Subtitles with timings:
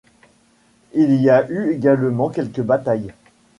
[0.95, 3.13] Il y a eu également quelques batailles.